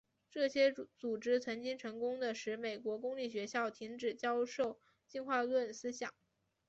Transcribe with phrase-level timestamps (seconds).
[0.31, 6.11] 这些组织曾经成功地使美国公立学校停止教授进化论思想。